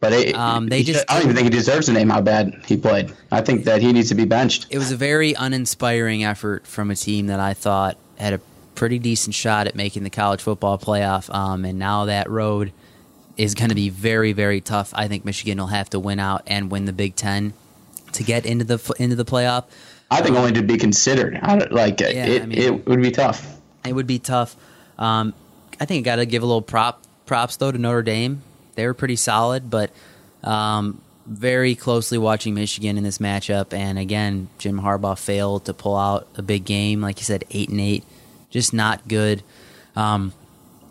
[0.00, 2.62] but it, um, they just, I don't even think he deserves the name how bad
[2.66, 3.12] he played.
[3.30, 4.66] I think that he needs to be benched.
[4.70, 8.40] It was a very uninspiring effort from a team that I thought had a
[8.74, 11.32] pretty decent shot at making the college football playoff.
[11.34, 12.72] Um, and now that road
[13.38, 14.92] is going to be very, very tough.
[14.94, 17.54] I think Michigan will have to win out and win the Big Ten
[18.12, 19.64] to get into the into the playoff.
[20.10, 21.38] I think um, only to be considered.
[21.70, 23.58] Like yeah, it, I mean, it would be tough.
[23.84, 24.56] It would be tough.
[24.98, 25.34] Um,
[25.80, 28.42] I think I got to give a little prop props though to Notre Dame
[28.76, 29.90] they were pretty solid, but
[30.44, 33.72] um, very closely watching Michigan in this matchup.
[33.72, 37.00] And again, Jim Harbaugh failed to pull out a big game.
[37.00, 38.04] Like you said, eight and eight,
[38.50, 39.42] just not good.
[39.96, 40.32] Um,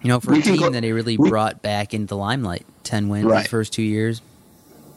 [0.02, 2.17] you know, for we a team go, that he really we, brought back into the
[2.17, 3.43] limelight, ten wins right.
[3.43, 4.21] the first two years.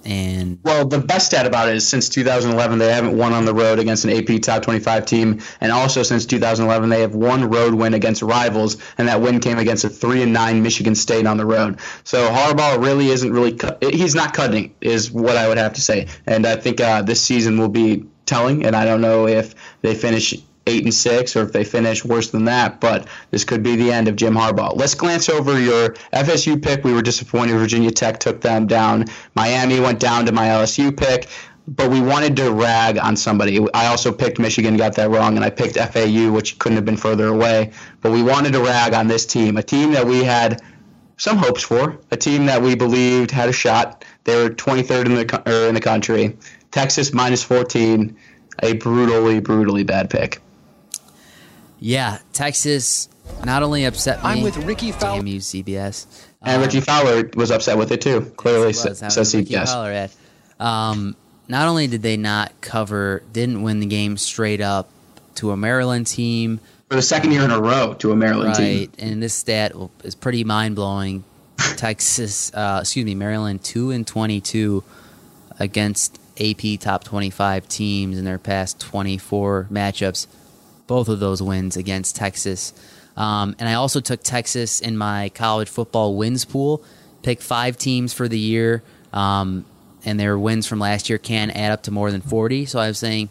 [0.08, 3.52] And well, the best stat about it is since 2011 they haven't won on the
[3.52, 7.74] road against an AP top 25 team, and also since 2011 they have one road
[7.74, 11.36] win against rivals, and that win came against a three and nine Michigan State on
[11.36, 11.78] the road.
[12.04, 16.06] So Harbaugh really isn't really he's not cutting is what I would have to say,
[16.26, 19.94] and I think uh, this season will be telling, and I don't know if they
[19.94, 20.34] finish
[20.68, 22.80] eight and six, or if they finish worse than that.
[22.80, 24.76] But this could be the end of Jim Harbaugh.
[24.76, 26.84] Let's glance over your FSU pick.
[26.84, 29.06] We were disappointed Virginia Tech took them down.
[29.34, 31.28] Miami went down to my LSU pick.
[31.66, 33.58] But we wanted to rag on somebody.
[33.74, 36.96] I also picked Michigan, got that wrong, and I picked FAU, which couldn't have been
[36.96, 37.72] further away.
[38.00, 40.62] But we wanted to rag on this team, a team that we had
[41.18, 44.04] some hopes for, a team that we believed had a shot.
[44.24, 46.38] They were 23rd in the er, in the country.
[46.70, 48.16] Texas minus 14,
[48.62, 50.40] a brutally, brutally bad pick.
[51.80, 53.08] Yeah, Texas
[53.44, 54.30] not only upset me.
[54.30, 55.18] I'm with Ricky Fowler.
[55.18, 56.06] Damn you, CBS.
[56.42, 58.32] And um, Ricky Fowler was upset with it too.
[58.36, 59.66] Clearly, says CBS.
[59.66, 60.14] Fowler at.
[60.60, 64.88] Um, not only did they not cover, didn't win the game straight up
[65.36, 68.56] to a Maryland team for the second year in a row to a Maryland right,
[68.56, 68.78] team.
[68.78, 71.24] Right, and this stat is pretty mind blowing.
[71.76, 74.84] Texas, uh, excuse me, Maryland two and twenty two
[75.58, 80.26] against AP top twenty five teams in their past twenty four matchups
[80.88, 82.72] both of those wins against Texas.
[83.16, 86.82] Um, and I also took Texas in my college football wins pool,
[87.22, 89.64] picked five teams for the year, um,
[90.04, 92.66] and their wins from last year can add up to more than 40.
[92.66, 93.28] So I was saying,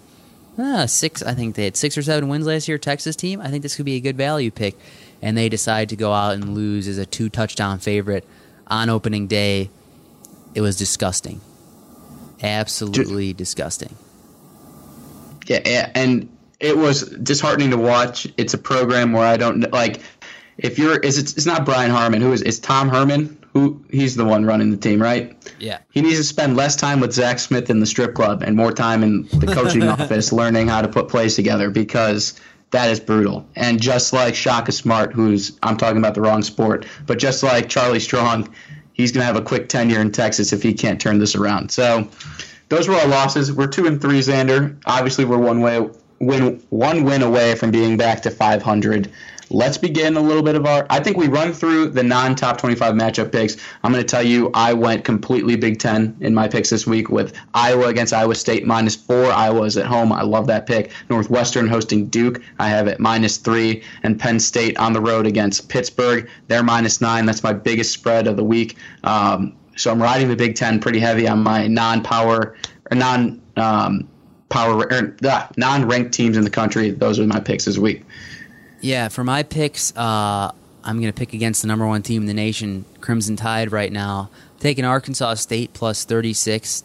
[0.57, 3.41] ah, six, I think they had six or seven wins last year, Texas team.
[3.41, 4.75] I think this could be a good value pick.
[5.21, 8.25] And they decide to go out and lose as a two touchdown favorite
[8.67, 9.69] on opening day.
[10.53, 11.41] It was disgusting.
[12.43, 13.95] Absolutely disgusting.
[15.47, 18.27] Yeah, and it was disheartening to watch.
[18.37, 20.01] It's a program where I don't like
[20.57, 22.21] if you're is it, it's not Brian Harmon.
[22.21, 25.35] Who is it's Tom Herman who he's the one running the team right?
[25.59, 25.79] Yeah.
[25.91, 28.71] He needs to spend less time with Zach Smith in the strip club and more
[28.71, 32.39] time in the coaching office learning how to put plays together because
[32.71, 33.47] that is brutal.
[33.55, 37.69] And just like Shaka Smart who's I'm talking about the wrong sport but just like
[37.69, 38.53] Charlie Strong
[38.93, 41.71] he's gonna have a quick tenure in Texas if he can't turn this around.
[41.71, 42.07] So
[42.69, 43.51] those were our losses.
[43.53, 44.75] We're two and three Xander.
[44.85, 45.87] Obviously we're one way
[46.19, 49.11] win one win away from being back to 500.
[49.49, 50.85] let's begin a little bit of our.
[50.89, 53.57] I think we run through the non top 25 matchup picks.
[53.83, 57.09] I'm going to tell you, I went completely Big Ten in my picks this week
[57.09, 59.25] with Iowa against Iowa State minus four.
[59.25, 60.11] Iowa is at home.
[60.11, 60.91] I love that pick.
[61.09, 62.41] Northwestern hosting Duke.
[62.59, 63.83] I have it minus three.
[64.03, 66.29] And Penn State on the road against Pittsburgh.
[66.47, 67.25] They're minus nine.
[67.25, 68.75] That's my biggest spread of the week.
[69.03, 72.57] Um, so I'm riding the Big Ten pretty heavy on my non-power
[72.91, 74.07] or non um,
[74.49, 76.91] power or, uh, non-ranked teams in the country.
[76.91, 78.05] Those are my picks this week.
[78.81, 80.51] Yeah, for my picks, uh,
[80.83, 83.91] I'm going to pick against the number one team in the nation, Crimson Tide, right
[83.91, 84.29] now.
[84.59, 86.83] Taking Arkansas State plus 36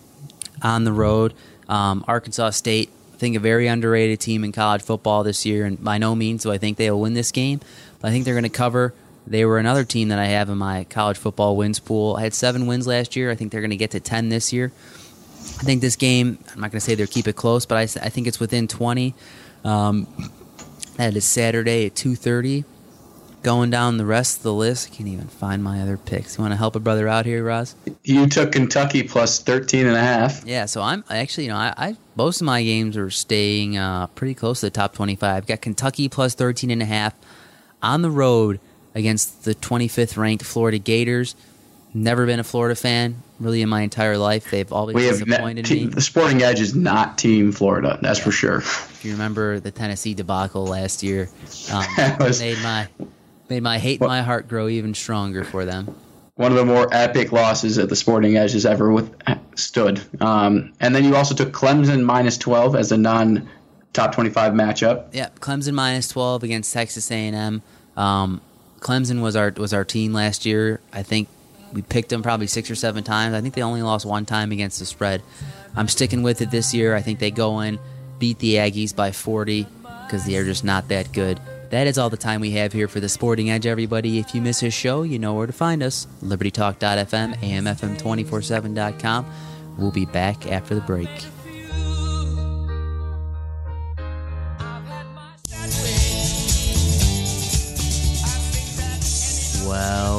[0.62, 1.34] on the road.
[1.68, 5.82] Um, Arkansas State, I think a very underrated team in college football this year, and
[5.82, 7.60] by no means do I think they will win this game,
[8.00, 8.92] but I think they're going to cover.
[9.26, 12.16] They were another team that I have in my college football wins pool.
[12.16, 13.30] I had seven wins last year.
[13.30, 14.72] I think they're going to get to 10 this year.
[15.62, 17.82] I think this game, I'm not going to say they'll keep it close, but I,
[17.82, 19.14] I think it's within 20.
[19.64, 20.06] Um,
[20.96, 22.64] that is Saturday at 2.30.
[23.42, 26.38] Going down the rest of the list, I can't even find my other picks.
[26.38, 27.74] You want to help a brother out here, Roz?
[28.04, 30.44] You took Kentucky plus 13 and a half.
[30.44, 34.06] Yeah, so I'm actually, you know, I, I most of my games are staying uh,
[34.08, 35.36] pretty close to the top 25.
[35.36, 37.14] I've got Kentucky plus 13 and a half
[37.82, 38.60] on the road
[38.94, 41.34] against the 25th ranked Florida Gators.
[41.94, 44.50] Never been a Florida fan really in my entire life.
[44.50, 45.86] They've always we disappointed ne- me.
[45.86, 48.24] The Sporting Edge is not Team Florida, that's yeah.
[48.24, 48.58] for sure.
[48.58, 51.28] If you remember the Tennessee debacle last year,
[51.72, 51.84] um,
[52.18, 52.88] was, made my
[53.48, 55.94] made my hate well, my heart grow even stronger for them.
[56.36, 59.14] One of the more epic losses that the Sporting Edge has ever with,
[59.54, 60.00] stood.
[60.22, 63.48] Um, and then you also took Clemson minus 12 as a non
[63.92, 65.08] top 25 matchup.
[65.12, 67.60] Yeah, Clemson minus 12 against Texas A&M.
[67.98, 68.40] Um,
[68.80, 70.80] Clemson was our was our team last year.
[70.92, 71.28] I think
[71.72, 73.34] we picked them probably six or seven times.
[73.34, 75.22] I think they only lost one time against the spread.
[75.76, 76.94] I'm sticking with it this year.
[76.94, 77.78] I think they go in,
[78.18, 79.66] beat the Aggies by 40
[80.04, 81.40] because they're just not that good.
[81.70, 84.18] That is all the time we have here for the Sporting Edge, everybody.
[84.18, 89.26] If you miss his show, you know where to find us libertytalk.fm, amfm247.com.
[89.78, 91.08] We'll be back after the break.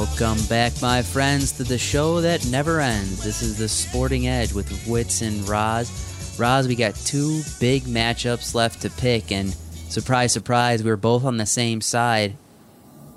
[0.04, 3.24] Welcome back, my friends, to the show that never ends.
[3.24, 6.36] This is the Sporting Edge with Wits and Roz.
[6.38, 9.56] Roz, we got two big matchups left to pick, and
[9.88, 12.36] surprise, surprise, we are both on the same side.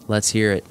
[0.07, 0.65] Let's hear it.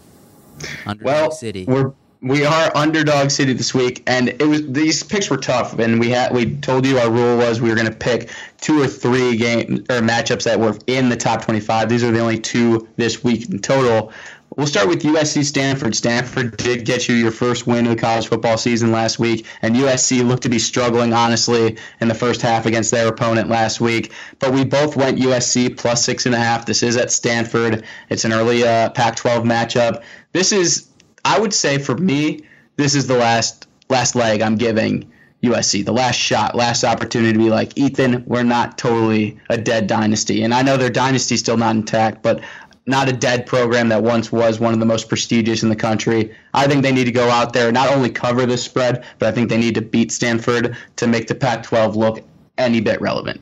[0.86, 1.66] Underdog well, City.
[1.66, 5.78] We're we are underdog city this week, and it was these picks were tough.
[5.78, 8.80] And we had we told you our rule was we were going to pick two
[8.80, 11.88] or three game or matchups that were in the top 25.
[11.88, 14.12] These are the only two this week in total.
[14.54, 15.94] We'll start with USC Stanford.
[15.94, 19.74] Stanford did get you your first win of the college football season last week, and
[19.74, 24.12] USC looked to be struggling, honestly, in the first half against their opponent last week.
[24.38, 26.64] But we both went USC plus six and a half.
[26.64, 27.84] This is at Stanford.
[28.08, 30.02] It's an early uh, Pac 12 matchup.
[30.32, 30.86] This is,
[31.24, 32.40] I would say, for me,
[32.76, 35.10] this is the last last leg I'm giving
[35.42, 39.86] USC, the last shot, last opportunity to be like, Ethan, we're not totally a dead
[39.86, 40.42] dynasty.
[40.42, 42.40] And I know their dynasty's still not intact, but
[42.86, 46.34] not a dead program that once was one of the most prestigious in the country.
[46.54, 49.32] I think they need to go out there, not only cover the spread, but I
[49.32, 52.24] think they need to beat Stanford to make the Pac 12 look
[52.56, 53.40] any bit relevant.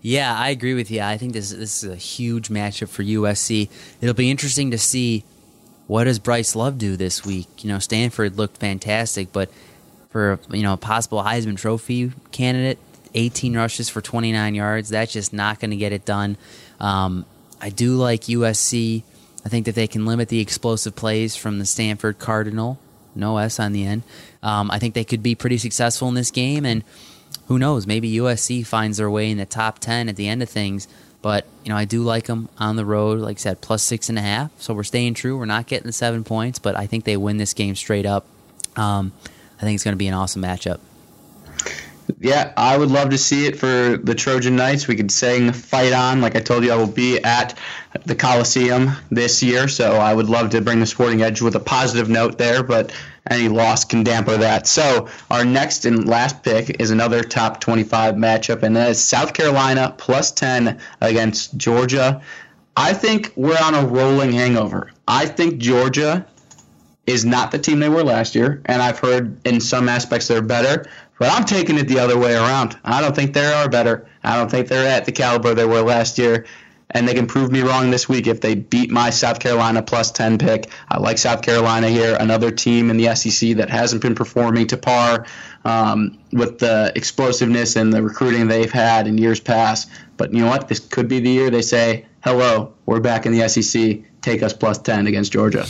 [0.00, 1.00] Yeah, I agree with you.
[1.00, 3.68] I think this, this is a huge matchup for USC.
[4.00, 5.24] It'll be interesting to see
[5.86, 7.62] what does Bryce Love do this week.
[7.62, 9.50] You know, Stanford looked fantastic, but
[10.10, 12.78] for you know a possible Heisman Trophy candidate,
[13.14, 16.36] 18 rushes for 29 yards, that's just not going to get it done.
[16.80, 17.24] Um,
[17.62, 19.04] I do like USC.
[19.46, 22.78] I think that they can limit the explosive plays from the Stanford Cardinal.
[23.14, 24.02] No S on the end.
[24.42, 26.82] Um, I think they could be pretty successful in this game, and
[27.46, 27.86] who knows?
[27.86, 30.88] Maybe USC finds their way in the top ten at the end of things.
[31.20, 33.20] But you know, I do like them on the road.
[33.20, 34.50] Like I said, plus six and a half.
[34.58, 35.38] So we're staying true.
[35.38, 38.26] We're not getting the seven points, but I think they win this game straight up.
[38.76, 39.12] Um,
[39.58, 40.80] I think it's going to be an awesome matchup.
[42.20, 44.88] Yeah, I would love to see it for the Trojan Knights.
[44.88, 47.56] We could sing "Fight On." Like I told you, I will be at
[48.04, 51.60] the Coliseum this year, so I would love to bring the Sporting Edge with a
[51.60, 52.62] positive note there.
[52.62, 52.92] But
[53.30, 54.66] any loss can damper that.
[54.66, 59.32] So our next and last pick is another top 25 matchup, and that is South
[59.32, 62.20] Carolina plus 10 against Georgia.
[62.76, 64.90] I think we're on a rolling hangover.
[65.06, 66.26] I think Georgia
[67.06, 70.42] is not the team they were last year, and I've heard in some aspects they're
[70.42, 70.86] better.
[71.22, 72.76] But I'm taking it the other way around.
[72.84, 74.08] I don't think they are better.
[74.24, 76.46] I don't think they're at the caliber they were last year.
[76.90, 80.10] And they can prove me wrong this week if they beat my South Carolina plus
[80.10, 80.68] 10 pick.
[80.88, 84.76] I like South Carolina here, another team in the SEC that hasn't been performing to
[84.76, 85.24] par
[85.64, 89.90] um, with the explosiveness and the recruiting they've had in years past.
[90.16, 90.66] But you know what?
[90.66, 94.00] This could be the year they say, hello, we're back in the SEC.
[94.22, 95.66] Take us plus 10 against Georgia.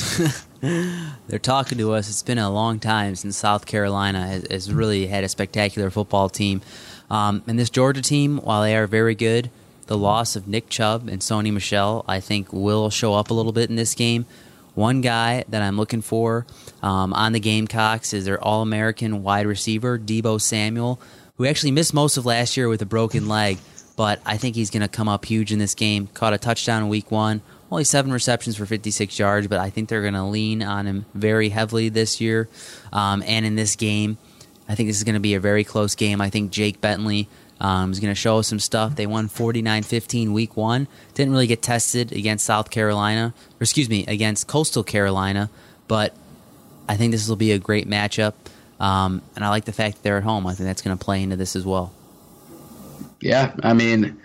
[1.29, 2.09] They're talking to us.
[2.09, 6.29] It's been a long time since South Carolina has, has really had a spectacular football
[6.29, 6.63] team.
[7.11, 9.51] Um, and this Georgia team, while they are very good,
[9.87, 13.53] the loss of Nick Chubb and Sony Michel, I think, will show up a little
[13.53, 14.27] bit in this game.
[14.75, 16.47] One guy that I'm looking for
[16.83, 21.01] um, on the Gamecocks is their All American wide receiver, Deebo Samuel,
[21.37, 23.59] who actually missed most of last year with a broken leg,
[23.97, 26.09] but I think he's going to come up huge in this game.
[26.15, 27.43] Caught a touchdown in week one,
[27.73, 31.07] only seven receptions for 56 yards, but I think they're going to lean on him
[31.15, 32.49] very heavily this year.
[32.93, 34.19] Um, and in this game,
[34.69, 36.21] I think this is going to be a very close game.
[36.21, 37.29] I think Jake Bentley
[37.61, 38.95] um, is going to show us some stuff.
[38.97, 40.87] They won 49 15 week one.
[41.15, 45.49] Didn't really get tested against South Carolina, or excuse me, against Coastal Carolina,
[45.89, 46.15] but
[46.89, 48.35] I think this will be a great matchup.
[48.79, 50.47] Um, and I like the fact that they're at home.
[50.47, 51.93] I think that's going to play into this as well.
[53.21, 54.21] Yeah, I mean,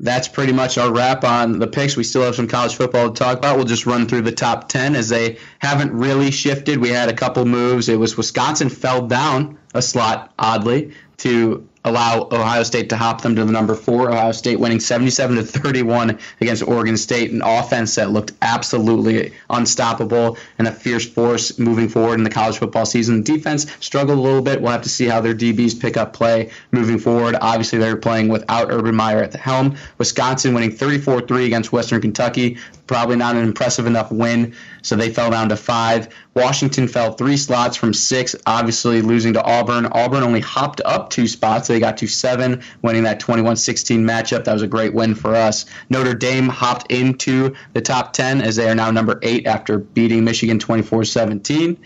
[0.00, 1.96] that's pretty much our wrap on the picks.
[1.96, 3.56] We still have some college football to talk about.
[3.56, 6.78] We'll just run through the top 10 as they haven't really shifted.
[6.78, 7.88] We had a couple moves.
[7.88, 13.34] It was Wisconsin fell down a slot, oddly, to allow Ohio State to hop them
[13.36, 14.10] to the number four.
[14.10, 20.36] Ohio State winning 77 to 31 against Oregon State, an offense that looked absolutely unstoppable
[20.58, 23.22] and a fierce force moving forward in the college football season.
[23.22, 24.60] Defense struggled a little bit.
[24.60, 27.36] We'll have to see how their DBs pick up play moving forward.
[27.40, 29.76] Obviously, they're playing without Urban Meyer at the helm.
[29.98, 32.58] Wisconsin winning 34 3 against Western Kentucky.
[32.88, 36.08] Probably not an impressive enough win, so they fell down to five.
[36.34, 39.86] Washington fell three slots from six, obviously losing to Auburn.
[39.92, 41.68] Auburn only hopped up two spots.
[41.68, 44.44] They got to seven, winning that 21 16 matchup.
[44.44, 45.66] That was a great win for us.
[45.90, 50.24] Notre Dame hopped into the top 10 as they are now number eight after beating
[50.24, 51.78] Michigan 24 17.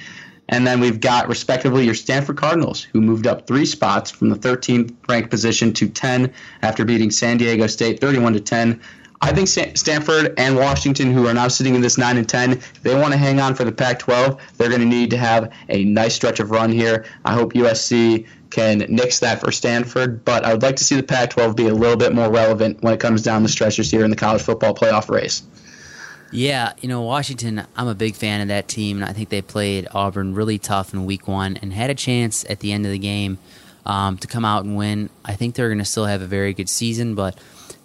[0.48, 4.36] And then we've got, respectively, your Stanford Cardinals, who moved up three spots from the
[4.36, 6.32] 13th ranked position to 10
[6.62, 8.80] after beating San Diego State 31 to 10.
[9.22, 12.92] I think Stanford and Washington, who are now sitting in this 9 and 10, they
[12.96, 14.36] want to hang on for the Pac 12.
[14.58, 17.04] They're going to need to have a nice stretch of run here.
[17.24, 21.04] I hope USC can nix that for Stanford, but I would like to see the
[21.04, 24.04] Pac 12 be a little bit more relevant when it comes down the stretches here
[24.04, 25.44] in the college football playoff race.
[26.32, 29.42] Yeah, you know, Washington, I'm a big fan of that team, and I think they
[29.42, 32.90] played Auburn really tough in week one and had a chance at the end of
[32.90, 33.38] the game
[33.86, 35.10] um, to come out and win.
[35.24, 37.38] I think they're going to still have a very good season, but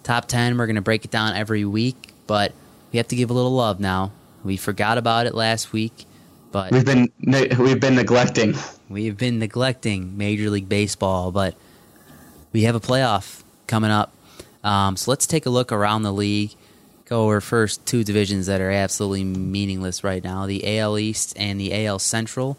[0.08, 0.56] top 10.
[0.56, 2.52] We're going to break it down every week, but
[2.90, 4.10] we have to give a little love now.
[4.42, 6.06] We forgot about it last week,
[6.50, 7.12] but we've been
[7.58, 8.54] we've been neglecting.
[8.88, 11.54] We've been neglecting Major League Baseball, but
[12.52, 14.14] we have a playoff coming up.
[14.64, 16.54] Um, so let's take a look around the league.
[17.04, 21.60] Go over first two divisions that are absolutely meaningless right now: the AL East and
[21.60, 22.56] the AL Central.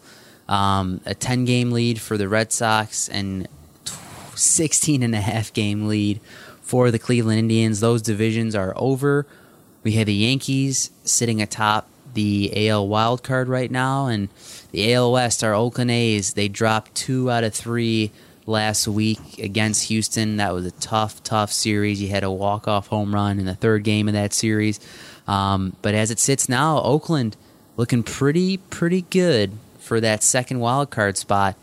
[0.48, 3.48] Um, a 10 game lead for the Red Sox and
[4.36, 6.20] 16 and a half game lead
[6.70, 7.80] for the Cleveland Indians.
[7.80, 9.26] Those divisions are over.
[9.82, 14.28] We have the Yankees sitting atop the AL wild card right now, and
[14.70, 18.12] the AL West, our Oakland A's, they dropped two out of three
[18.46, 20.36] last week against Houston.
[20.36, 22.00] That was a tough, tough series.
[22.00, 24.78] You had a walk-off home run in the third game of that series.
[25.26, 27.36] Um, but as it sits now, Oakland
[27.76, 29.50] looking pretty, pretty good
[29.80, 31.56] for that second wild card spot.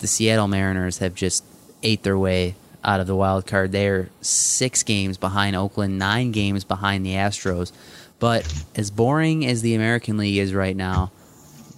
[0.00, 1.44] The Seattle Mariners have just
[1.82, 3.72] ate their way out of the wild card.
[3.72, 7.72] They're six games behind Oakland, nine games behind the Astros.
[8.18, 11.10] But as boring as the American League is right now,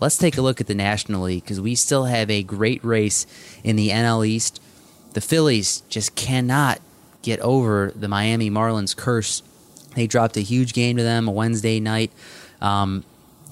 [0.01, 3.27] let's take a look at the National League because we still have a great race
[3.65, 4.61] in the NL East.
[5.15, 6.81] The Phillies just cannot
[7.23, 9.43] get over the Miami Marlins curse.
[9.95, 12.13] They dropped a huge game to them a Wednesday night.
[12.61, 13.05] Um,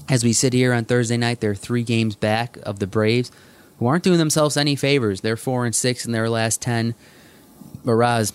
[0.08, 3.32] as we sit here on Thursday night, they're three games back of the Braves,
[3.78, 5.22] who aren't doing themselves any favors.
[5.22, 6.94] They're four and six in their last ten.
[7.84, 8.32] Maraz,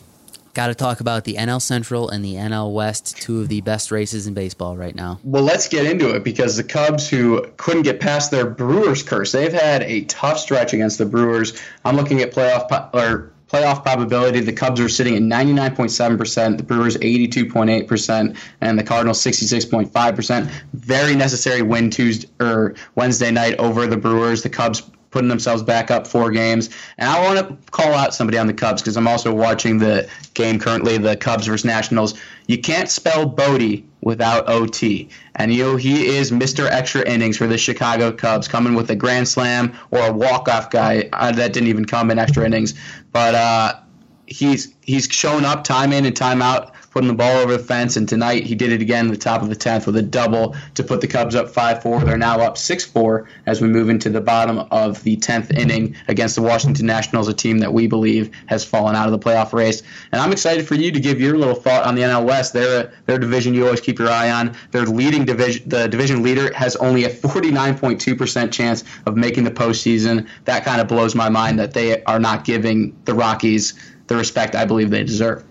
[0.53, 3.91] got to talk about the NL Central and the NL West, two of the best
[3.91, 5.19] races in baseball right now.
[5.23, 9.31] Well, let's get into it because the Cubs, who couldn't get past their Brewers curse,
[9.31, 11.59] they've had a tough stretch against the Brewers.
[11.85, 14.41] I'm looking at playoff po- or playoff probability.
[14.41, 20.51] The Cubs are sitting at 99.7%, the Brewers 82.8%, and the Cardinals 66.5%.
[20.73, 24.43] Very necessary win Tuesday or Wednesday night over the Brewers.
[24.43, 26.69] The Cubs putting themselves back up four games.
[26.97, 30.09] And I want to call out somebody on the Cubs because I'm also watching the
[30.33, 32.19] game currently, the Cubs versus Nationals.
[32.47, 35.09] You can't spell Bote without OT.
[35.35, 36.69] And you know, he is Mr.
[36.69, 41.09] Extra Innings for the Chicago Cubs, coming with a grand slam or a walk-off guy
[41.13, 42.73] uh, that didn't even come in extra innings.
[43.11, 43.79] But uh,
[44.27, 47.97] he's he's shown up time in and time out putting the ball over the fence.
[47.97, 50.55] And tonight he did it again in the top of the 10th with a double
[50.75, 52.03] to put the Cubs up 5 4.
[52.03, 55.95] They're now up 6 4 as we move into the bottom of the 10th inning
[56.07, 59.53] against the Washington Nationals, a team that we believe has fallen out of the playoff
[59.53, 59.83] race.
[60.11, 62.53] And I'm excited for you to give your little thought on the NL West.
[62.53, 64.55] They're their division you always keep your eye on.
[64.71, 70.27] Their leading division, the division leader, has only a 49.2% chance of making the postseason.
[70.45, 73.73] That kind of blows my mind that they are not giving the Rockies
[74.07, 75.43] the respect I believe they deserve.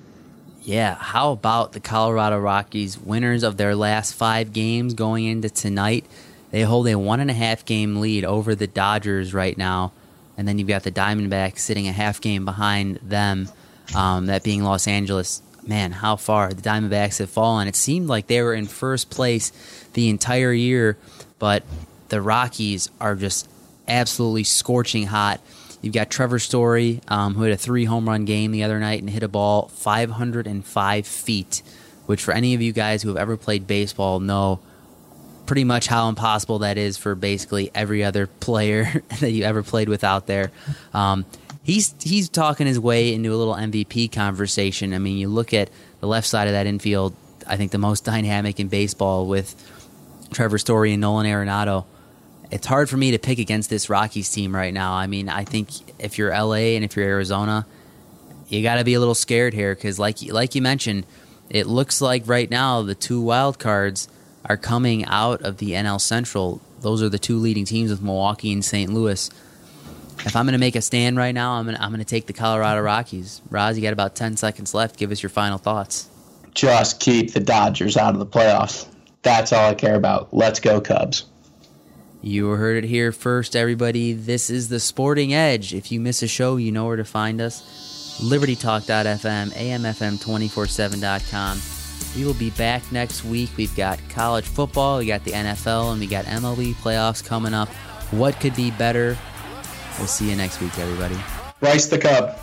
[0.62, 6.04] Yeah, how about the Colorado Rockies, winners of their last five games going into tonight?
[6.50, 9.92] They hold a one and a half game lead over the Dodgers right now,
[10.36, 13.48] and then you've got the Diamondbacks sitting a half game behind them,
[13.94, 15.42] um, that being Los Angeles.
[15.66, 17.68] Man, how far the Diamondbacks have fallen.
[17.68, 19.52] It seemed like they were in first place
[19.92, 20.96] the entire year,
[21.38, 21.62] but
[22.08, 23.48] the Rockies are just
[23.86, 25.40] absolutely scorching hot.
[25.80, 29.00] You've got Trevor Story, um, who had a three home run game the other night
[29.00, 31.62] and hit a ball 505 feet,
[32.06, 34.60] which for any of you guys who have ever played baseball know
[35.46, 39.88] pretty much how impossible that is for basically every other player that you ever played
[39.88, 40.50] with out there.
[40.92, 41.24] Um,
[41.62, 44.92] he's he's talking his way into a little MVP conversation.
[44.92, 45.70] I mean, you look at
[46.00, 47.14] the left side of that infield.
[47.46, 49.54] I think the most dynamic in baseball with
[50.32, 51.84] Trevor Story and Nolan Arenado
[52.50, 54.92] it's hard for me to pick against this Rockies team right now.
[54.92, 57.66] I mean, I think if you're LA and if you're Arizona,
[58.48, 61.06] you got to be a little scared here because, like like you mentioned,
[61.50, 64.08] it looks like right now the two wild cards
[64.44, 66.60] are coming out of the NL Central.
[66.80, 68.92] Those are the two leading teams with Milwaukee and St.
[68.92, 69.30] Louis.
[70.24, 72.04] If I'm going to make a stand right now, I'm going to, I'm going to
[72.04, 73.40] take the Colorado Rockies.
[73.50, 74.96] Roz, you got about 10 seconds left.
[74.96, 76.08] Give us your final thoughts.
[76.54, 78.88] Just keep the Dodgers out of the playoffs.
[79.22, 80.34] That's all I care about.
[80.34, 81.26] Let's go, Cubs.
[82.20, 84.12] You heard it here first, everybody.
[84.12, 85.72] This is the Sporting Edge.
[85.72, 88.18] If you miss a show, you know where to find us.
[88.20, 91.60] LibertyTalk.fm, AMFM247.com.
[92.16, 93.50] We will be back next week.
[93.56, 97.68] We've got college football, we got the NFL, and we got MLB playoffs coming up.
[98.10, 99.16] What could be better?
[99.98, 101.16] We'll see you next week, everybody.
[101.60, 102.36] Rice the Cub.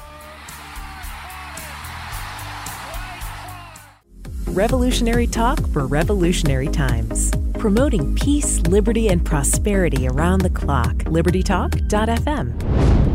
[4.48, 7.32] Revolutionary talk for revolutionary times.
[7.66, 10.98] Promoting peace, liberty, and prosperity around the clock.
[11.06, 13.15] LibertyTalk.fm.